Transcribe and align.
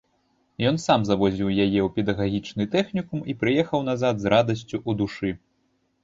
Ён 0.67 0.75
сам 0.83 0.99
завозіў 1.09 1.49
яе 1.49 1.65
ў 1.65 1.89
педагагічны 1.97 2.63
тэхнікум 2.75 3.19
і 3.33 3.35
прыехаў 3.43 3.83
назад 3.89 4.15
з 4.23 4.31
радасцю 4.35 4.77
ў 4.89 5.01
душы. 5.03 5.29